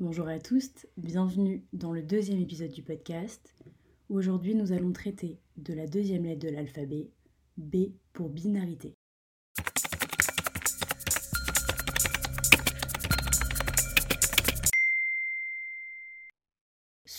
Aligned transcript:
Bonjour 0.00 0.28
à 0.28 0.38
tous, 0.38 0.86
bienvenue 0.96 1.64
dans 1.72 1.92
le 1.92 2.04
deuxième 2.04 2.38
épisode 2.38 2.70
du 2.70 2.84
podcast. 2.84 3.52
Aujourd'hui, 4.08 4.54
nous 4.54 4.70
allons 4.70 4.92
traiter 4.92 5.40
de 5.56 5.74
la 5.74 5.88
deuxième 5.88 6.22
lettre 6.22 6.46
de 6.46 6.54
l'alphabet, 6.54 7.10
B 7.56 7.88
pour 8.12 8.28
binarité. 8.28 8.97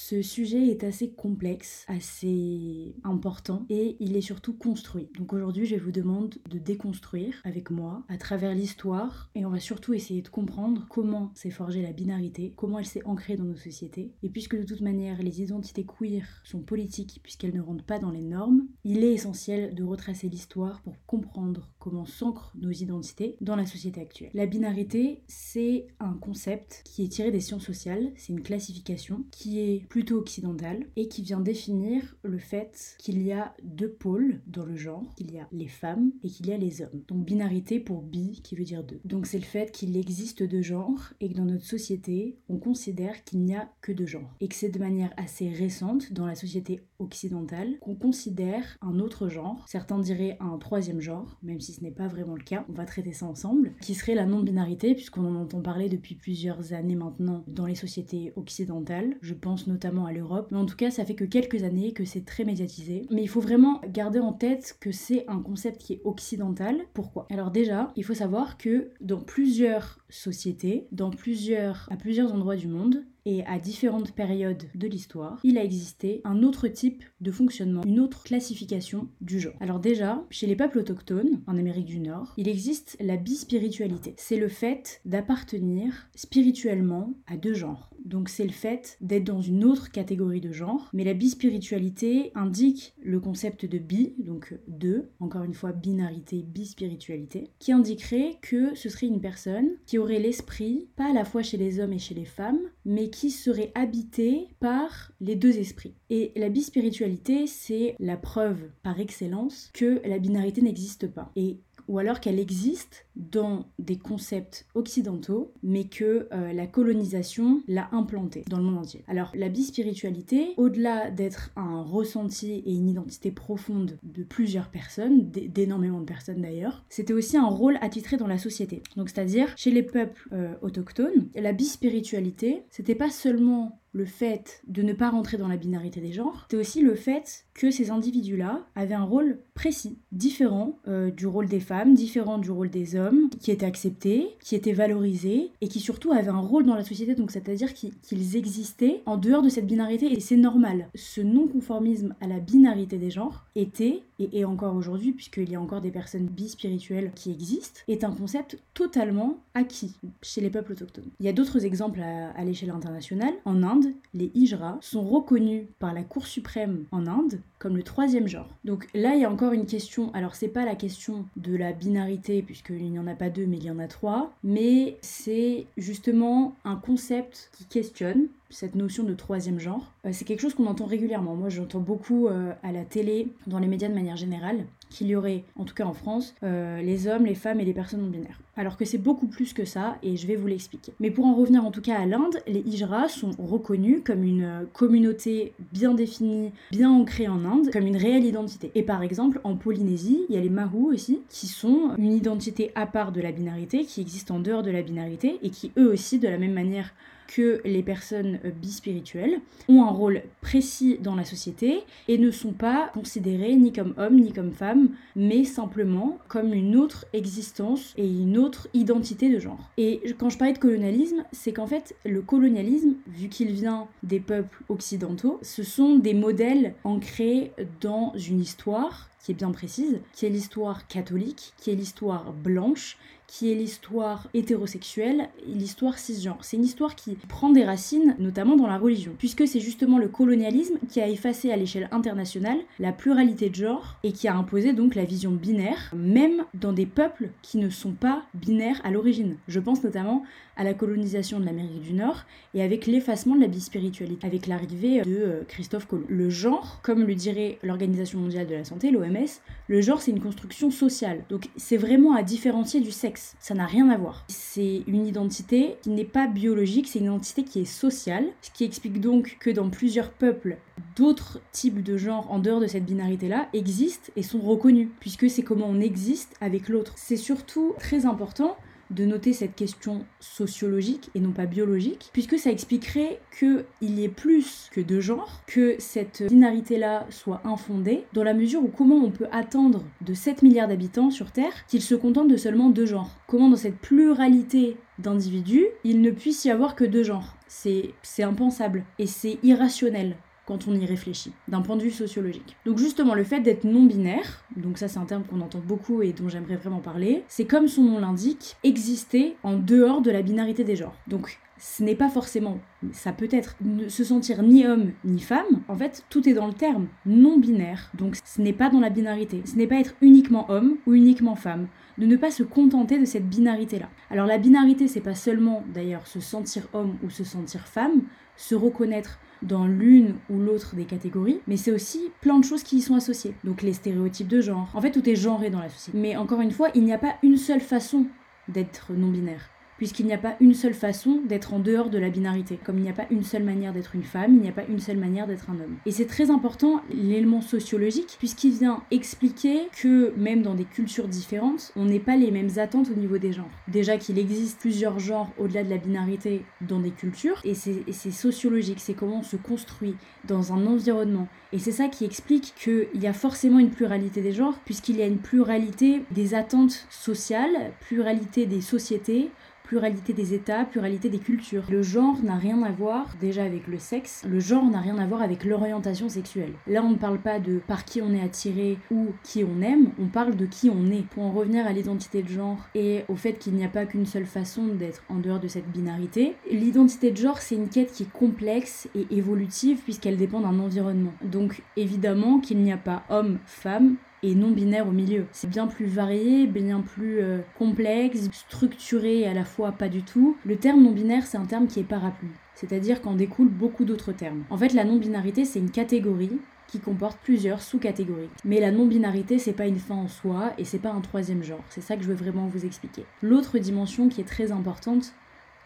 Ce 0.09 0.23
sujet 0.23 0.69
est 0.69 0.83
assez 0.83 1.11
complexe, 1.11 1.85
assez 1.87 2.95
important 3.03 3.67
et 3.69 3.95
il 3.99 4.17
est 4.17 4.21
surtout 4.21 4.57
construit. 4.57 5.07
Donc 5.15 5.33
aujourd'hui, 5.33 5.67
je 5.67 5.75
vous 5.75 5.91
demande 5.91 6.33
de 6.49 6.57
déconstruire 6.57 7.35
avec 7.43 7.69
moi 7.69 8.03
à 8.07 8.17
travers 8.17 8.55
l'histoire 8.55 9.29
et 9.35 9.45
on 9.45 9.51
va 9.51 9.59
surtout 9.59 9.93
essayer 9.93 10.23
de 10.23 10.29
comprendre 10.29 10.87
comment 10.89 11.31
s'est 11.35 11.51
forgée 11.51 11.83
la 11.83 11.93
binarité, 11.93 12.53
comment 12.55 12.79
elle 12.79 12.87
s'est 12.87 13.05
ancrée 13.05 13.35
dans 13.35 13.43
nos 13.43 13.55
sociétés. 13.55 14.11
Et 14.23 14.29
puisque 14.29 14.57
de 14.57 14.63
toute 14.63 14.81
manière, 14.81 15.21
les 15.21 15.43
identités 15.43 15.85
queer 15.85 16.25
sont 16.43 16.61
politiques 16.61 17.19
puisqu'elles 17.21 17.53
ne 17.53 17.61
rentrent 17.61 17.85
pas 17.85 17.99
dans 17.99 18.09
les 18.09 18.23
normes, 18.23 18.65
il 18.83 19.03
est 19.03 19.13
essentiel 19.13 19.75
de 19.75 19.83
retracer 19.83 20.27
l'histoire 20.27 20.81
pour 20.81 20.95
comprendre 21.05 21.69
comment 21.77 22.07
s'ancrent 22.07 22.51
nos 22.59 22.71
identités 22.71 23.37
dans 23.41 23.55
la 23.55 23.67
société 23.67 24.01
actuelle. 24.01 24.31
La 24.33 24.47
binarité, 24.47 25.21
c'est 25.27 25.85
un 25.99 26.13
concept 26.13 26.81
qui 26.83 27.03
est 27.03 27.09
tiré 27.09 27.29
des 27.29 27.41
sciences 27.41 27.67
sociales, 27.67 28.11
c'est 28.15 28.33
une 28.33 28.41
classification 28.41 29.23
qui 29.29 29.59
est 29.59 29.87
plus 29.87 29.98
plutôt 29.99 30.19
occidentale 30.19 30.85
et 30.95 31.09
qui 31.09 31.23
vient 31.23 31.41
définir 31.41 32.15
le 32.23 32.37
fait 32.37 32.95
qu'il 32.99 33.21
y 33.21 33.33
a 33.33 33.53
deux 33.63 33.91
pôles 33.91 34.39
dans 34.47 34.63
le 34.63 34.77
genre, 34.77 35.13
qu'il 35.17 35.29
y 35.33 35.39
a 35.39 35.49
les 35.51 35.67
femmes 35.67 36.13
et 36.23 36.29
qu'il 36.29 36.47
y 36.47 36.53
a 36.53 36.57
les 36.57 36.81
hommes. 36.81 37.03
Donc 37.09 37.25
binarité 37.25 37.81
pour 37.81 38.01
bi 38.01 38.39
qui 38.41 38.55
veut 38.55 38.63
dire 38.63 38.85
deux. 38.85 39.01
Donc 39.03 39.27
c'est 39.27 39.39
le 39.39 39.43
fait 39.43 39.73
qu'il 39.73 39.97
existe 39.97 40.41
deux 40.41 40.61
genres 40.61 41.11
et 41.19 41.27
que 41.27 41.35
dans 41.35 41.43
notre 41.43 41.65
société, 41.65 42.37
on 42.47 42.59
considère 42.59 43.25
qu'il 43.25 43.41
n'y 43.41 43.55
a 43.55 43.73
que 43.81 43.91
deux 43.91 44.05
genres. 44.05 44.33
Et 44.39 44.47
que 44.47 44.55
c'est 44.55 44.69
de 44.69 44.79
manière 44.79 45.13
assez 45.17 45.49
récente 45.49 46.13
dans 46.13 46.25
la 46.25 46.35
société 46.35 46.79
occidentale 46.99 47.77
qu'on 47.81 47.95
considère 47.95 48.77
un 48.81 48.99
autre 48.99 49.27
genre, 49.27 49.65
certains 49.67 49.99
diraient 49.99 50.37
un 50.39 50.57
troisième 50.59 51.01
genre, 51.01 51.37
même 51.43 51.59
si 51.59 51.73
ce 51.73 51.81
n'est 51.81 51.91
pas 51.91 52.07
vraiment 52.07 52.35
le 52.35 52.43
cas, 52.43 52.65
on 52.69 52.73
va 52.73 52.85
traiter 52.85 53.11
ça 53.11 53.25
ensemble, 53.25 53.73
qui 53.81 53.95
serait 53.95 54.15
la 54.15 54.25
non-binarité 54.25 54.95
puisqu'on 54.95 55.25
en 55.25 55.35
entend 55.35 55.61
parler 55.61 55.89
depuis 55.89 56.15
plusieurs 56.15 56.71
années 56.71 56.95
maintenant 56.95 57.43
dans 57.47 57.65
les 57.65 57.75
sociétés 57.75 58.31
occidentales. 58.37 59.17
Je 59.21 59.33
pense 59.33 59.67
notamment 59.67 59.88
à 59.97 60.13
l'Europe. 60.13 60.47
Mais 60.51 60.57
en 60.57 60.65
tout 60.65 60.75
cas, 60.75 60.91
ça 60.91 61.05
fait 61.05 61.15
que 61.15 61.25
quelques 61.25 61.63
années 61.63 61.93
que 61.93 62.05
c'est 62.05 62.25
très 62.25 62.43
médiatisé. 62.43 63.05
Mais 63.11 63.21
il 63.21 63.27
faut 63.27 63.41
vraiment 63.41 63.81
garder 63.87 64.19
en 64.19 64.33
tête 64.33 64.77
que 64.79 64.91
c'est 64.91 65.25
un 65.27 65.39
concept 65.39 65.81
qui 65.81 65.93
est 65.93 66.01
occidental. 66.03 66.77
Pourquoi? 66.93 67.27
Alors 67.31 67.51
déjà, 67.51 67.91
il 67.95 68.03
faut 68.03 68.13
savoir 68.13 68.57
que 68.57 68.91
dans 69.01 69.21
plusieurs 69.21 69.98
sociétés, 70.09 70.87
dans 70.91 71.09
plusieurs, 71.09 71.87
à 71.91 71.97
plusieurs 71.97 72.33
endroits 72.33 72.55
du 72.55 72.67
monde, 72.67 73.03
et 73.29 73.45
à 73.45 73.59
différentes 73.59 74.13
périodes 74.13 74.65
de 74.73 74.87
l'histoire, 74.87 75.39
il 75.43 75.59
a 75.59 75.63
existé 75.63 76.21
un 76.23 76.41
autre 76.41 76.67
type 76.67 77.03
de 77.21 77.31
fonctionnement, 77.31 77.83
une 77.83 77.99
autre 77.99 78.23
classification 78.23 79.07
du 79.21 79.39
genre. 79.39 79.53
Alors 79.59 79.79
déjà, 79.79 80.25
chez 80.31 80.47
les 80.47 80.55
peuples 80.55 80.79
autochtones, 80.79 81.41
en 81.45 81.57
Amérique 81.57 81.85
du 81.85 81.99
Nord, 81.99 82.33
il 82.37 82.47
existe 82.47 82.97
la 82.99 83.17
bispiritualité. 83.17 84.15
C'est 84.17 84.37
le 84.37 84.47
fait 84.47 85.01
d'appartenir 85.05 86.09
spirituellement 86.15 87.13
à 87.27 87.37
deux 87.37 87.53
genres. 87.53 87.91
Donc 88.05 88.29
c'est 88.29 88.45
le 88.45 88.51
fait 88.51 88.97
d'être 89.01 89.25
dans 89.25 89.41
une 89.41 89.63
autre 89.63 89.91
catégorie 89.91 90.41
de 90.41 90.51
genre, 90.51 90.89
mais 90.93 91.03
la 91.03 91.13
bispiritualité 91.13 92.31
indique 92.33 92.95
le 93.03 93.19
concept 93.19 93.65
de 93.65 93.77
bi, 93.77 94.13
donc 94.17 94.57
deux, 94.67 95.09
encore 95.19 95.43
une 95.43 95.53
fois 95.53 95.73
binarité, 95.73 96.41
bispiritualité, 96.41 97.49
qui 97.59 97.71
indiquerait 97.71 98.37
que 98.41 98.73
ce 98.73 98.89
serait 98.89 99.07
une 99.07 99.21
personne 99.21 99.69
qui 99.85 99.98
l'esprit, 100.07 100.89
pas 100.95 101.09
à 101.09 101.13
la 101.13 101.25
fois 101.25 101.43
chez 101.43 101.57
les 101.57 101.79
hommes 101.79 101.93
et 101.93 101.99
chez 101.99 102.15
les 102.15 102.25
femmes, 102.25 102.59
mais 102.85 103.09
qui 103.09 103.31
serait 103.31 103.71
habité 103.75 104.47
par 104.59 105.11
les 105.19 105.35
deux 105.35 105.57
esprits. 105.57 105.95
Et 106.09 106.31
la 106.35 106.49
bispiritualité, 106.49 107.47
c'est 107.47 107.95
la 107.99 108.17
preuve 108.17 108.69
par 108.83 108.99
excellence 108.99 109.69
que 109.73 110.01
la 110.05 110.19
binarité 110.19 110.61
n'existe 110.61 111.07
pas. 111.07 111.31
Et 111.35 111.59
ou 111.89 111.97
alors 111.97 112.19
qu'elle 112.19 112.39
existe 112.39 113.07
dans 113.15 113.65
des 113.79 113.97
concepts 113.97 114.67
occidentaux, 114.75 115.51
mais 115.63 115.85
que 115.85 116.29
euh, 116.31 116.53
la 116.53 116.67
colonisation 116.67 117.61
l'a 117.67 117.89
implantée 117.91 118.45
dans 118.47 118.57
le 118.57 118.63
monde 118.63 118.77
entier. 118.77 119.03
Alors 119.07 119.31
la 119.33 119.49
bispiritualité, 119.49 120.53
au-delà 120.57 121.09
d'être 121.09 121.51
un 121.55 121.81
ressenti 121.81 122.63
et 122.65 122.73
une 122.73 122.87
identité 122.87 123.31
profonde 123.31 123.97
de 124.03 124.23
plusieurs 124.23 124.69
personnes, 124.69 125.29
d'énormément 125.31 125.99
de 125.99 126.05
personnes 126.05 126.41
d'ailleurs, 126.41 126.85
c'était 126.89 127.13
aussi 127.13 127.35
un 127.35 127.47
rôle 127.47 127.79
attitré 127.81 128.17
dans 128.17 128.27
la 128.27 128.37
société. 128.37 128.83
Donc 128.95 129.09
c'est-à-dire 129.09 129.51
chez 129.57 129.71
les 129.71 129.83
peuples 129.83 130.29
euh, 130.31 130.53
autochtones, 130.61 131.27
la 131.35 131.53
bispiritualité, 131.53 132.63
c'était 132.69 132.95
pas 132.95 133.09
seulement 133.09 133.79
le 133.91 134.05
fait 134.05 134.61
de 134.67 134.83
ne 134.83 134.93
pas 134.93 135.09
rentrer 135.09 135.37
dans 135.37 135.47
la 135.47 135.57
binarité 135.57 135.99
des 135.99 136.11
genres, 136.11 136.45
c'est 136.51 136.57
aussi 136.57 136.81
le 136.81 136.95
fait 136.95 137.45
que 137.59 137.71
ces 137.71 137.91
individus-là 137.91 138.61
avaient 138.73 138.95
un 138.95 139.03
rôle 139.03 139.37
précis, 139.53 139.97
différent 140.13 140.79
euh, 140.87 141.11
du 141.11 141.27
rôle 141.27 141.47
des 141.47 141.59
femmes, 141.59 141.93
différent 141.93 142.37
du 142.37 142.51
rôle 142.51 142.69
des 142.69 142.95
hommes, 142.95 143.29
qui 143.41 143.51
était 143.51 143.65
accepté, 143.65 144.29
qui 144.41 144.55
était 144.55 144.71
valorisé 144.71 145.51
et 145.59 145.67
qui 145.67 145.81
surtout 145.81 146.13
avaient 146.13 146.29
un 146.29 146.39
rôle 146.39 146.65
dans 146.65 146.75
la 146.75 146.85
société, 146.85 147.15
donc 147.15 147.31
c'est-à-dire 147.31 147.73
qu'ils 147.73 148.37
existaient 148.37 149.01
en 149.05 149.17
dehors 149.17 149.41
de 149.41 149.49
cette 149.49 149.67
binarité 149.67 150.05
et 150.05 150.21
c'est 150.21 150.37
normal. 150.37 150.87
Ce 150.95 151.19
non-conformisme 151.19 152.15
à 152.21 152.27
la 152.27 152.39
binarité 152.39 152.97
des 152.97 153.09
genres 153.09 153.45
était, 153.57 154.03
et, 154.19 154.45
encore 154.45 154.75
aujourd'hui, 154.75 155.11
puisqu'il 155.11 155.51
y 155.51 155.55
a 155.55 155.61
encore 155.61 155.81
des 155.81 155.91
personnes 155.91 156.27
bispirituelles 156.27 157.11
qui 157.13 157.29
existent, 157.29 157.81
est 157.89 158.05
un 158.05 158.11
concept 158.11 158.57
totalement 158.73 159.37
acquis 159.53 159.95
chez 160.21 160.39
les 160.39 160.49
peuples 160.49 160.71
autochtones. 160.71 161.09
Il 161.19 161.25
y 161.25 161.29
a 161.29 161.33
d'autres 161.33 161.65
exemples 161.65 161.99
à, 161.99 162.29
à 162.29 162.43
l'échelle 162.45 162.69
internationale. 162.69 163.33
En 163.43 163.63
Inde, 163.63 163.87
les 164.13 164.31
hijras 164.33 164.77
sont 164.79 165.03
reconnus 165.03 165.65
par 165.79 165.93
la 165.93 166.03
Cour 166.03 166.25
suprême 166.25 166.85
en 166.93 167.05
Inde 167.05 167.41
comme 167.59 167.75
le 167.75 167.83
troisième 167.83 168.27
genre. 168.27 168.47
Donc 168.63 168.87
là, 168.93 169.15
il 169.15 169.21
y 169.21 169.25
a 169.25 169.31
encore 169.31 169.51
une 169.51 169.65
question. 169.65 170.11
Alors, 170.13 170.35
c'est 170.35 170.47
pas 170.47 170.65
la 170.65 170.75
question 170.75 171.25
de 171.35 171.55
la 171.55 171.73
binarité, 171.73 172.41
puisqu'il 172.41 172.89
n'y 172.89 172.99
en 172.99 173.07
a 173.07 173.15
pas 173.15 173.29
deux, 173.29 173.45
mais 173.45 173.57
il 173.57 173.65
y 173.65 173.71
en 173.71 173.79
a 173.79 173.87
trois, 173.87 174.31
mais 174.43 174.97
c'est 175.01 175.67
justement 175.77 176.55
un 176.63 176.75
concept 176.75 177.51
qui 177.57 177.65
questionne 177.65 178.27
cette 178.49 178.75
notion 178.75 179.03
de 179.03 179.13
troisième 179.13 179.59
genre. 179.59 179.91
Euh, 180.05 180.09
c'est 180.11 180.25
quelque 180.25 180.41
chose 180.41 180.53
qu'on 180.53 180.65
entend 180.65 180.85
régulièrement. 180.85 181.35
Moi, 181.35 181.49
j'entends 181.49 181.79
beaucoup 181.79 182.27
euh, 182.27 182.53
à 182.63 182.71
la 182.71 182.83
télé, 182.83 183.27
dans 183.47 183.59
les 183.59 183.67
médias 183.67 183.89
de 183.89 183.93
manière 183.93 184.17
générale, 184.17 184.65
qu'il 184.89 185.07
y 185.07 185.15
aurait, 185.15 185.43
en 185.55 185.65
tout 185.65 185.75
cas 185.75 185.85
en 185.85 185.93
France, 185.93 186.33
euh, 186.43 186.81
les 186.81 187.07
hommes, 187.07 187.25
les 187.25 187.35
femmes 187.35 187.59
et 187.59 187.65
les 187.65 187.73
personnes 187.73 188.01
non 188.01 188.07
binaires. 188.07 188.39
Alors 188.57 188.75
que 188.75 188.85
c'est 188.85 188.97
beaucoup 188.97 189.27
plus 189.27 189.53
que 189.53 189.65
ça, 189.65 189.97
et 190.03 190.17
je 190.17 190.27
vais 190.27 190.35
vous 190.35 190.47
l'expliquer. 190.47 190.93
Mais 190.99 191.11
pour 191.11 191.25
en 191.25 191.35
revenir 191.35 191.63
en 191.63 191.71
tout 191.71 191.81
cas 191.81 191.97
à 191.97 192.05
l'Inde, 192.05 192.41
les 192.47 192.59
Hijras 192.59 193.09
sont 193.09 193.31
reconnus 193.37 194.01
comme 194.03 194.23
une 194.23 194.65
communauté 194.73 195.53
bien 195.71 195.93
définie, 195.93 196.51
bien 196.71 196.89
ancrée 196.89 197.27
en 197.27 197.45
Inde, 197.45 197.48
comme 197.71 197.87
une 197.87 197.97
réelle 197.97 198.25
identité. 198.25 198.71
Et 198.75 198.83
par 198.83 199.03
exemple, 199.03 199.39
en 199.43 199.55
Polynésie, 199.55 200.25
il 200.29 200.35
y 200.35 200.37
a 200.37 200.41
les 200.41 200.49
Mahou 200.49 200.91
aussi, 200.91 201.21
qui 201.29 201.47
sont 201.47 201.91
une 201.97 202.13
identité 202.13 202.71
à 202.75 202.85
part 202.85 203.11
de 203.11 203.21
la 203.21 203.31
binarité, 203.31 203.85
qui 203.85 204.01
existe 204.01 204.31
en 204.31 204.39
dehors 204.39 204.63
de 204.63 204.71
la 204.71 204.81
binarité, 204.81 205.37
et 205.41 205.49
qui 205.49 205.71
eux 205.77 205.91
aussi, 205.91 206.19
de 206.19 206.27
la 206.27 206.37
même 206.37 206.53
manière 206.53 206.93
que 207.29 207.61
les 207.63 207.83
personnes 207.83 208.39
euh, 208.43 208.49
bispirituelles 208.49 209.39
ont 209.67 209.83
un 209.83 209.89
rôle 209.89 210.23
précis 210.41 210.97
dans 210.99 211.15
la 211.15 211.23
société 211.23 211.81
et 212.07 212.17
ne 212.17 212.31
sont 212.31 212.53
pas 212.53 212.89
considérées 212.93 213.55
ni 213.55 213.71
comme 213.71 213.93
hommes 213.97 214.19
ni 214.19 214.33
comme 214.33 214.51
femmes, 214.51 214.89
mais 215.15 215.43
simplement 215.43 216.17
comme 216.27 216.53
une 216.53 216.75
autre 216.75 217.05
existence 217.13 217.93
et 217.97 218.07
une 218.07 218.37
autre 218.37 218.67
identité 218.73 219.29
de 219.29 219.39
genre. 219.39 219.69
Et 219.77 220.01
quand 220.17 220.29
je 220.29 220.37
parlais 220.37 220.53
de 220.53 220.59
colonialisme, 220.59 221.23
c'est 221.31 221.53
qu'en 221.53 221.67
fait, 221.67 221.95
le 222.03 222.21
colonialisme, 222.21 222.95
vu 223.07 223.29
qu'il 223.29 223.51
vient 223.51 223.87
des 224.01 224.19
peuples 224.19 224.63
occidentaux, 224.67 225.39
ce 225.43 225.63
sont 225.63 225.97
des 225.97 226.15
modèles 226.15 226.73
ancrés 226.83 227.51
dans 227.81 228.13
une 228.15 228.39
histoire 228.39 229.09
qui 229.23 229.31
est 229.31 229.35
bien 229.35 229.51
précise, 229.51 229.99
qui 230.13 230.25
est 230.25 230.29
l'histoire 230.29 230.87
catholique, 230.87 231.53
qui 231.57 231.71
est 231.71 231.75
l'histoire 231.75 232.31
blanche, 232.31 232.97
qui 233.29 233.51
est 233.51 233.55
l'histoire 233.55 234.27
hétérosexuelle 234.33 235.29
et 235.47 235.53
l'histoire 235.53 235.99
cisgenre. 235.99 236.39
C'est 236.41 236.57
une 236.57 236.65
histoire 236.65 236.95
qui 236.95 237.15
prend 237.27 237.51
des 237.51 237.63
racines 237.63 238.15
notamment 238.17 238.55
dans 238.55 238.65
la 238.65 238.79
religion, 238.79 239.13
puisque 239.17 239.47
c'est 239.47 239.59
justement 239.59 239.99
le 239.99 240.07
colonialisme 240.07 240.79
qui 240.89 240.99
a 240.99 241.07
effacé 241.07 241.51
à 241.51 241.55
l'échelle 241.55 241.87
internationale 241.91 242.57
la 242.79 242.91
pluralité 242.91 243.49
de 243.49 243.55
genre 243.55 243.97
et 244.03 244.13
qui 244.13 244.27
a 244.27 244.35
imposé 244.35 244.73
donc 244.73 244.95
la 244.95 245.05
vision 245.05 245.31
binaire, 245.31 245.93
même 245.95 246.43
dans 246.55 246.73
des 246.73 246.87
peuples 246.87 247.29
qui 247.43 247.59
ne 247.59 247.69
sont 247.69 247.91
pas 247.91 248.23
binaires 248.33 248.81
à 248.83 248.89
l'origine. 248.89 249.37
Je 249.47 249.59
pense 249.59 249.83
notamment 249.83 250.23
à 250.57 250.63
la 250.63 250.73
colonisation 250.73 251.39
de 251.39 251.45
l'Amérique 251.45 251.81
du 251.81 251.93
Nord 251.93 252.25
et 252.53 252.61
avec 252.61 252.85
l'effacement 252.85 253.35
de 253.35 253.41
la 253.41 253.47
bispiritualité, 253.47 254.27
avec 254.27 254.45
l'arrivée 254.45 255.01
de 255.03 255.15
euh, 255.15 255.41
Christophe 255.47 255.87
Colomb. 255.87 256.03
Le 256.09 256.29
genre, 256.29 256.79
comme 256.83 257.05
le 257.05 257.15
dirait 257.15 257.59
l'Organisation 257.63 258.19
mondiale 258.19 258.47
de 258.47 258.55
la 258.55 258.65
santé, 258.65 258.91
l'OMS, 258.91 259.39
le 259.67 259.81
genre 259.81 260.01
c'est 260.01 260.11
une 260.11 260.19
construction 260.19 260.69
sociale. 260.69 261.23
Donc 261.29 261.47
c'est 261.55 261.77
vraiment 261.77 262.13
à 262.13 262.23
différencier 262.23 262.81
du 262.81 262.91
sexe 262.91 263.18
ça 263.39 263.53
n'a 263.53 263.65
rien 263.65 263.89
à 263.89 263.97
voir. 263.97 264.25
C'est 264.27 264.83
une 264.87 265.05
identité 265.05 265.77
qui 265.81 265.89
n'est 265.89 266.05
pas 266.05 266.27
biologique, 266.27 266.87
c'est 266.87 266.99
une 266.99 267.05
identité 267.05 267.43
qui 267.43 267.61
est 267.61 267.65
sociale, 267.65 268.25
ce 268.41 268.51
qui 268.51 268.63
explique 268.63 268.99
donc 269.01 269.37
que 269.39 269.49
dans 269.49 269.69
plusieurs 269.69 270.11
peuples, 270.11 270.57
d'autres 270.95 271.39
types 271.51 271.83
de 271.83 271.97
genres 271.97 272.31
en 272.31 272.39
dehors 272.39 272.59
de 272.59 272.67
cette 272.67 272.85
binarité-là 272.85 273.47
existent 273.53 274.11
et 274.15 274.23
sont 274.23 274.39
reconnus, 274.39 274.89
puisque 274.99 275.29
c'est 275.29 275.43
comment 275.43 275.67
on 275.67 275.79
existe 275.79 276.35
avec 276.41 276.69
l'autre. 276.69 276.93
C'est 276.95 277.17
surtout 277.17 277.73
très 277.79 278.05
important 278.05 278.57
de 278.89 279.05
noter 279.05 279.33
cette 279.33 279.55
question 279.55 280.05
sociologique 280.19 281.09
et 281.15 281.19
non 281.19 281.31
pas 281.31 281.45
biologique, 281.45 282.09
puisque 282.13 282.39
ça 282.39 282.51
expliquerait 282.51 283.19
qu'il 283.37 283.65
y 283.81 284.03
ait 284.03 284.09
plus 284.09 284.69
que 284.71 284.81
deux 284.81 285.01
genres, 285.01 285.41
que 285.47 285.75
cette 285.79 286.23
binarité-là 286.27 287.05
soit 287.09 287.41
infondée, 287.43 288.05
dans 288.13 288.23
la 288.23 288.33
mesure 288.33 288.63
où 288.63 288.67
comment 288.67 288.95
on 288.95 289.11
peut 289.11 289.27
attendre 289.31 289.83
de 290.01 290.13
7 290.13 290.41
milliards 290.41 290.67
d'habitants 290.67 291.11
sur 291.11 291.31
Terre 291.31 291.65
qu'ils 291.67 291.81
se 291.81 291.95
contentent 291.95 292.29
de 292.29 292.37
seulement 292.37 292.69
deux 292.69 292.85
genres. 292.85 293.11
Comment 293.27 293.49
dans 293.49 293.55
cette 293.55 293.79
pluralité 293.79 294.77
d'individus, 294.97 295.67
il 295.83 296.01
ne 296.01 296.11
puisse 296.11 296.45
y 296.45 296.49
avoir 296.49 296.75
que 296.75 296.83
deux 296.83 297.03
genres? 297.03 297.35
C'est 297.47 298.23
impensable 298.23 298.85
et 298.99 299.07
c'est 299.07 299.39
irrationnel 299.43 300.15
quand 300.49 300.67
on 300.67 300.73
y 300.73 300.83
réfléchit, 300.83 301.31
d'un 301.47 301.61
point 301.61 301.77
de 301.77 301.83
vue 301.83 301.91
sociologique. 301.91 302.57
Donc 302.65 302.79
justement, 302.79 303.13
le 303.13 303.23
fait 303.23 303.39
d'être 303.39 303.65
non-binaire, 303.65 304.43
donc 304.57 304.79
ça 304.79 304.87
c'est 304.87 304.97
un 304.97 305.05
terme 305.05 305.23
qu'on 305.23 305.41
entend 305.41 305.59
beaucoup 305.59 306.01
et 306.01 306.11
dont 306.11 306.27
j'aimerais 306.27 306.55
vraiment 306.55 306.79
parler, 306.79 307.23
c'est 307.27 307.45
comme 307.45 307.67
son 307.67 307.83
nom 307.83 307.99
l'indique, 307.99 308.55
exister 308.63 309.35
en 309.43 309.53
dehors 309.53 310.01
de 310.01 310.09
la 310.09 310.23
binarité 310.23 310.63
des 310.63 310.75
genres. 310.75 310.95
Donc 311.05 311.37
ce 311.59 311.83
n'est 311.83 311.93
pas 311.93 312.09
forcément, 312.09 312.57
ça 312.93 313.11
peut 313.11 313.27
être 313.31 313.57
ne 313.61 313.89
se 313.89 314.03
sentir 314.03 314.41
ni 314.41 314.65
homme 314.65 314.93
ni 315.03 315.19
femme. 315.19 315.61
En 315.67 315.75
fait, 315.75 316.03
tout 316.09 316.27
est 316.27 316.33
dans 316.33 316.47
le 316.47 316.53
terme 316.53 316.87
non 317.05 317.37
binaire. 317.37 317.91
Donc 317.93 318.15
ce 318.23 318.41
n'est 318.41 318.53
pas 318.53 318.69
dans 318.69 318.79
la 318.79 318.89
binarité. 318.89 319.43
Ce 319.45 319.55
n'est 319.55 319.67
pas 319.67 319.75
être 319.75 319.93
uniquement 320.01 320.49
homme 320.49 320.77
ou 320.87 320.95
uniquement 320.95 321.35
femme. 321.35 321.67
De 321.99 322.07
ne 322.07 322.15
pas 322.15 322.31
se 322.31 322.41
contenter 322.41 322.97
de 322.97 323.05
cette 323.05 323.29
binarité-là. 323.29 323.89
Alors 324.09 324.25
la 324.25 324.39
binarité, 324.39 324.87
c'est 324.87 324.99
pas 324.99 325.15
seulement 325.15 325.63
d'ailleurs 325.71 326.07
se 326.07 326.19
sentir 326.19 326.67
homme 326.73 326.97
ou 327.03 327.11
se 327.11 327.23
sentir 327.23 327.67
femme, 327.67 328.01
se 328.35 328.55
reconnaître 328.55 329.19
dans 329.41 329.65
l'une 329.65 330.15
ou 330.29 330.37
l'autre 330.37 330.75
des 330.75 330.85
catégories, 330.85 331.39
mais 331.47 331.57
c'est 331.57 331.71
aussi 331.71 332.11
plein 332.21 332.39
de 332.39 332.45
choses 332.45 332.63
qui 332.63 332.77
y 332.77 332.81
sont 332.81 332.95
associées. 332.95 333.35
Donc 333.43 333.61
les 333.61 333.73
stéréotypes 333.73 334.27
de 334.27 334.41
genre. 334.41 334.69
En 334.73 334.81
fait, 334.81 334.91
tout 334.91 335.07
est 335.09 335.15
genré 335.15 335.49
dans 335.49 335.59
la 335.59 335.69
société. 335.69 335.97
Mais 335.97 336.15
encore 336.17 336.41
une 336.41 336.51
fois, 336.51 336.69
il 336.75 336.83
n'y 336.83 336.93
a 336.93 336.97
pas 336.97 337.15
une 337.23 337.37
seule 337.37 337.61
façon 337.61 338.05
d'être 338.47 338.93
non-binaire 338.93 339.49
puisqu'il 339.79 340.05
n'y 340.05 340.13
a 340.13 340.17
pas 340.17 340.35
une 340.41 340.53
seule 340.53 340.73
façon 340.73 341.21
d'être 341.25 341.53
en 341.53 341.59
dehors 341.59 341.89
de 341.89 341.97
la 341.97 342.09
binarité. 342.09 342.59
Comme 342.63 342.77
il 342.77 342.83
n'y 342.83 342.89
a 342.89 342.93
pas 342.93 343.07
une 343.11 343.23
seule 343.23 343.43
manière 343.43 343.71
d'être 343.71 343.95
une 343.95 344.03
femme, 344.03 344.33
il 344.35 344.41
n'y 344.41 344.49
a 344.49 344.51
pas 344.51 344.65
une 344.67 344.81
seule 344.81 344.97
manière 344.97 345.25
d'être 345.25 345.49
un 345.49 345.53
homme. 345.53 345.77
Et 345.85 345.91
c'est 345.91 346.05
très 346.05 346.29
important 346.29 346.81
l'élément 346.93 347.39
sociologique, 347.39 348.17
puisqu'il 348.19 348.51
vient 348.51 348.83
expliquer 348.91 349.69
que 349.81 350.13
même 350.17 350.41
dans 350.41 350.53
des 350.53 350.65
cultures 350.65 351.07
différentes, 351.07 351.71
on 351.77 351.85
n'est 351.85 351.99
pas 351.99 352.17
les 352.17 352.29
mêmes 352.29 352.49
attentes 352.57 352.91
au 352.91 352.99
niveau 352.99 353.17
des 353.17 353.31
genres. 353.31 353.49
Déjà 353.69 353.97
qu'il 353.97 354.19
existe 354.19 354.59
plusieurs 354.59 354.99
genres 354.99 355.31
au-delà 355.39 355.63
de 355.63 355.69
la 355.69 355.77
binarité 355.77 356.43
dans 356.59 356.81
des 356.81 356.91
cultures, 356.91 357.39
et 357.45 357.53
c'est 357.53 358.11
sociologique, 358.11 358.81
c'est 358.81 358.93
comment 358.93 359.19
on 359.19 359.23
se 359.23 359.37
construit 359.37 359.95
dans 360.27 360.51
un 360.51 360.67
environnement. 360.67 361.29
Et 361.53 361.57
c'est 361.57 361.71
ça 361.71 361.87
qui 361.87 362.03
explique 362.03 362.53
qu'il 362.61 363.01
y 363.01 363.07
a 363.07 363.13
forcément 363.13 363.59
une 363.59 363.71
pluralité 363.71 364.21
des 364.21 364.33
genres, 364.33 364.59
puisqu'il 364.65 364.97
y 364.97 365.01
a 365.01 365.07
une 365.07 365.19
pluralité 365.19 366.03
des 366.11 366.35
attentes 366.35 366.85
sociales, 366.89 367.71
pluralité 367.79 368.45
des 368.45 368.61
sociétés, 368.61 369.31
pluralité 369.69 370.13
des 370.13 370.33
États, 370.33 370.65
pluralité 370.65 371.09
des 371.09 371.19
cultures. 371.19 371.65
Le 371.69 371.83
genre 371.83 372.23
n'a 372.23 372.37
rien 372.37 372.63
à 372.63 372.71
voir 372.71 373.05
déjà 373.21 373.43
avec 373.43 373.67
le 373.67 373.77
sexe, 373.77 374.23
le 374.27 374.39
genre 374.39 374.65
n'a 374.65 374.81
rien 374.81 374.97
à 374.97 375.05
voir 375.05 375.21
avec 375.21 375.45
l'orientation 375.45 376.09
sexuelle. 376.09 376.53
Là, 376.65 376.81
on 376.83 376.89
ne 376.89 376.95
parle 376.95 377.19
pas 377.19 377.37
de 377.37 377.59
par 377.59 377.85
qui 377.85 378.01
on 378.01 378.11
est 378.11 378.23
attiré 378.23 378.79
ou 378.89 379.09
qui 379.21 379.43
on 379.43 379.61
aime, 379.61 379.91
on 379.99 380.07
parle 380.07 380.35
de 380.35 380.47
qui 380.47 380.71
on 380.71 380.89
est. 380.89 381.03
Pour 381.09 381.23
en 381.23 381.31
revenir 381.31 381.67
à 381.67 381.71
l'identité 381.71 382.23
de 382.23 382.29
genre 382.29 382.57
et 382.73 383.03
au 383.09 383.15
fait 383.15 383.33
qu'il 383.33 383.53
n'y 383.53 383.63
a 383.63 383.69
pas 383.69 383.85
qu'une 383.85 384.07
seule 384.07 384.25
façon 384.25 384.65
d'être 384.65 385.03
en 385.07 385.19
dehors 385.19 385.39
de 385.39 385.47
cette 385.47 385.69
binarité, 385.69 386.35
l'identité 386.49 387.11
de 387.11 387.17
genre, 387.17 387.37
c'est 387.37 387.53
une 387.53 387.69
quête 387.69 387.91
qui 387.91 388.03
est 388.03 388.11
complexe 388.11 388.89
et 388.95 389.05
évolutive 389.11 389.81
puisqu'elle 389.83 390.17
dépend 390.17 390.41
d'un 390.41 390.59
environnement. 390.59 391.13
Donc 391.21 391.61
évidemment 391.77 392.39
qu'il 392.39 392.57
n'y 392.57 392.73
a 392.73 392.77
pas 392.77 393.03
homme, 393.11 393.37
femme, 393.45 393.97
et 394.23 394.35
non 394.35 394.51
binaire 394.51 394.87
au 394.87 394.91
milieu. 394.91 395.25
C'est 395.31 395.49
bien 395.49 395.67
plus 395.67 395.85
varié, 395.85 396.47
bien 396.47 396.81
plus 396.81 397.19
euh, 397.21 397.39
complexe, 397.57 398.29
structuré 398.31 399.19
et 399.21 399.27
à 399.27 399.33
la 399.33 399.45
fois 399.45 399.71
pas 399.71 399.89
du 399.89 400.03
tout. 400.03 400.37
Le 400.45 400.57
terme 400.57 400.83
non 400.83 400.91
binaire, 400.91 401.25
c'est 401.25 401.37
un 401.37 401.45
terme 401.45 401.67
qui 401.67 401.79
est 401.79 401.83
parapluie, 401.83 402.29
c'est-à-dire 402.55 403.01
qu'en 403.01 403.15
découlent 403.15 403.49
beaucoup 403.49 403.85
d'autres 403.85 404.11
termes. 404.11 404.43
En 404.49 404.57
fait, 404.57 404.73
la 404.73 404.83
non-binarité, 404.83 405.45
c'est 405.45 405.59
une 405.59 405.71
catégorie 405.71 406.39
qui 406.67 406.79
comporte 406.79 407.19
plusieurs 407.23 407.61
sous-catégories. 407.61 408.29
Mais 408.45 408.59
la 408.59 408.71
non-binarité, 408.71 409.39
c'est 409.39 409.53
pas 409.53 409.65
une 409.65 409.79
fin 409.79 409.95
en 409.95 410.07
soi 410.07 410.53
et 410.57 410.65
c'est 410.65 410.79
pas 410.79 410.91
un 410.91 411.01
troisième 411.01 411.43
genre. 411.43 411.63
C'est 411.69 411.81
ça 411.81 411.95
que 411.95 412.03
je 412.03 412.09
veux 412.09 412.15
vraiment 412.15 412.47
vous 412.47 412.65
expliquer. 412.65 413.05
L'autre 413.21 413.57
dimension 413.57 414.07
qui 414.07 414.21
est 414.21 414.25
très 414.25 414.51
importante 414.51 415.13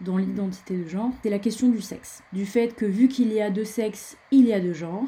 dans 0.02 0.18
l'identité 0.18 0.78
de 0.78 0.88
genre, 0.88 1.12
c'est 1.22 1.30
la 1.30 1.40
question 1.40 1.70
du 1.70 1.82
sexe. 1.82 2.24
Du 2.32 2.46
fait 2.46 2.76
que 2.76 2.86
vu 2.86 3.08
qu'il 3.08 3.32
y 3.32 3.42
a 3.42 3.50
deux 3.50 3.66
sexes, 3.66 4.18
il 4.32 4.46
y 4.46 4.54
a 4.54 4.60
deux 4.60 4.74
genres, 4.74 5.08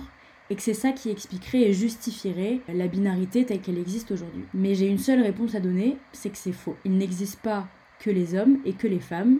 et 0.50 0.56
que 0.56 0.62
c'est 0.62 0.74
ça 0.74 0.92
qui 0.92 1.10
expliquerait 1.10 1.62
et 1.62 1.74
justifierait 1.74 2.62
la 2.68 2.88
binarité 2.88 3.46
telle 3.46 3.62
qu'elle 3.62 3.78
existe 3.78 4.12
aujourd'hui. 4.12 4.46
Mais 4.54 4.76
j'ai 4.76 4.88
une 4.88 4.98
seule 4.98 5.22
réponse 5.22 5.56
à 5.56 5.60
donner, 5.60 5.98
c'est 6.14 6.30
que 6.30 6.38
c'est 6.38 6.52
faux. 6.52 6.76
Il 6.86 6.98
n'existe 6.98 7.40
pas 7.40 7.68
que 8.00 8.10
les 8.10 8.36
hommes 8.36 8.60
et 8.66 8.74
que 8.74 8.88
les 8.88 9.00
femmes 9.00 9.40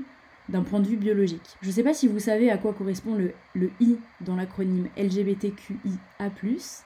d'un 0.50 0.62
point 0.62 0.80
de 0.80 0.88
vue 0.88 0.98
biologique. 0.98 1.58
Je 1.62 1.68
ne 1.68 1.72
sais 1.72 1.84
pas 1.84 1.94
si 1.94 2.08
vous 2.08 2.20
savez 2.20 2.52
à 2.52 2.58
quoi 2.58 2.74
correspond 2.74 3.16
le, 3.16 3.34
le 3.54 3.72
I 3.80 3.98
dans 4.22 4.36
l'acronyme 4.36 4.90
LGBTQIA+, 4.98 6.32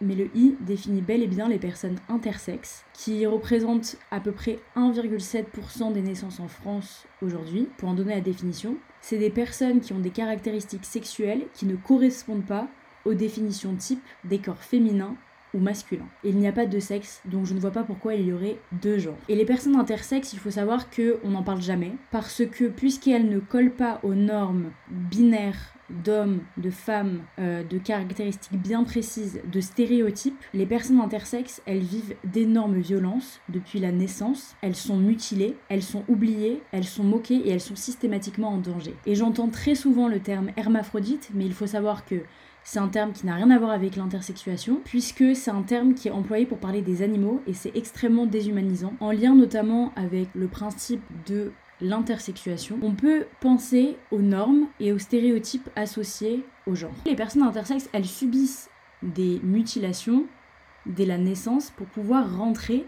mais 0.02 0.16
le 0.16 0.30
I 0.36 0.56
définit 0.62 1.02
bel 1.02 1.22
et 1.22 1.28
bien 1.28 1.50
les 1.50 1.60
personnes 1.60 1.98
intersexes, 2.08 2.86
qui 2.94 3.26
représentent 3.26 3.98
à 4.12 4.20
peu 4.20 4.32
près 4.32 4.60
1,7% 4.76 5.92
des 5.94 6.02
naissances 6.02 6.40
en 6.40 6.48
France 6.48 7.06
aujourd'hui, 7.22 7.68
pour 7.78 7.90
en 7.90 7.94
donner 7.94 8.16
la 8.16 8.22
définition. 8.22 8.78
C'est 9.02 9.18
des 9.18 9.30
personnes 9.30 9.82
qui 9.82 9.94
ont 9.94 10.00
des 10.00 10.10
caractéristiques 10.10 10.86
sexuelles 10.86 11.48
qui 11.54 11.66
ne 11.66 11.76
correspondent 11.76 12.46
pas 12.46 12.68
aux 13.06 13.14
définitions 13.14 13.76
type 13.76 14.02
des 14.24 14.40
corps 14.40 14.64
féminins 14.64 15.16
ou 15.54 15.60
masculins. 15.60 16.08
il 16.24 16.38
n'y 16.38 16.48
a 16.48 16.52
pas 16.52 16.66
de 16.66 16.80
sexe, 16.80 17.22
donc 17.26 17.46
je 17.46 17.54
ne 17.54 17.60
vois 17.60 17.72
pas 17.72 17.84
pourquoi 17.84 18.14
il 18.14 18.28
y 18.28 18.34
aurait 18.34 18.60
deux 18.72 19.00
genres. 19.00 19.18
Et 19.28 19.36
les 19.36 19.46
personnes 19.46 19.76
intersexes, 19.76 20.34
il 20.34 20.40
faut 20.40 20.52
savoir 20.52 20.90
qu'on 20.92 21.30
n'en 21.30 21.44
parle 21.44 21.62
jamais, 21.62 21.94
parce 22.12 22.44
que 22.46 22.66
puisqu'elles 22.66 23.30
ne 23.30 23.40
collent 23.40 23.74
pas 23.74 24.00
aux 24.04 24.14
normes 24.14 24.72
binaires 24.90 25.74
d'hommes, 25.90 26.42
de 26.58 26.70
femmes, 26.70 27.22
euh, 27.40 27.64
de 27.64 27.80
caractéristiques 27.80 28.62
bien 28.62 28.84
précises, 28.84 29.42
de 29.52 29.60
stéréotypes, 29.60 30.40
les 30.54 30.68
personnes 30.68 31.00
intersexes, 31.00 31.64
elles 31.66 31.80
vivent 31.80 32.16
d'énormes 32.24 32.78
violences 32.78 33.42
depuis 33.50 33.80
la 33.80 33.92
naissance. 33.92 34.56
Elles 34.62 34.76
sont 34.76 34.98
mutilées, 34.98 35.58
elles 35.68 35.82
sont 35.82 36.04
oubliées, 36.08 36.62
elles 36.72 36.84
sont 36.86 37.04
moquées 37.04 37.42
et 37.46 37.50
elles 37.50 37.62
sont 37.62 37.76
systématiquement 37.76 38.50
en 38.50 38.58
danger. 38.58 38.94
Et 39.08 39.16
j'entends 39.16 39.50
très 39.50 39.74
souvent 39.74 40.08
le 40.08 40.20
terme 40.20 40.52
hermaphrodite, 40.58 41.32
mais 41.34 41.46
il 41.46 41.54
faut 41.54 41.68
savoir 41.68 42.06
que 42.06 42.22
c'est 42.64 42.80
un 42.80 42.88
terme 42.88 43.14
qui 43.14 43.26
n'a 43.26 43.36
rien 43.36 43.50
à 43.50 43.58
voir 43.58 43.72
avec 43.72 43.96
l'intersexuation, 43.96 44.82
puisque 44.86 45.36
c'est 45.36 45.52
un 45.52 45.64
terme 45.64 45.94
qui 45.94 46.08
est 46.08 46.12
employé 46.12 46.46
pour 46.46 46.60
parler 46.60 46.82
des 46.82 47.02
animaux 47.02 47.42
et 47.48 47.54
c'est 47.54 47.76
extrêmement 47.76 48.26
déshumanisant, 48.26 48.94
en 49.00 49.12
lien 49.12 49.36
notamment 49.36 49.92
avec 49.96 50.28
le 50.36 50.48
principe 50.48 51.02
de 51.26 51.52
l'intersexuation. 51.82 52.78
On 52.82 52.94
peut 52.94 53.26
penser 53.40 53.98
aux 54.12 54.22
normes 54.22 54.68
et 54.80 54.92
aux 54.92 55.00
stéréotypes 55.00 55.70
associés 55.76 56.46
au 56.68 56.76
genre. 56.76 56.94
Les 57.06 57.16
personnes 57.16 57.44
intersexes, 57.44 57.90
elles 57.94 58.06
subissent 58.06 58.70
des 59.02 59.40
mutilations 59.44 60.26
dès 60.86 61.06
la 61.06 61.18
naissance 61.18 61.72
pour 61.72 61.88
pouvoir 61.88 62.38
rentrer 62.38 62.86